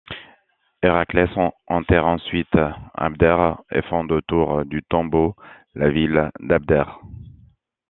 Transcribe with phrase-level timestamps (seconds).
[0.81, 1.29] Héraclès
[1.67, 2.57] enterre ensuite
[2.95, 5.35] Abdère et fonde autour du tombeau
[5.75, 6.99] la ville d'Abdère.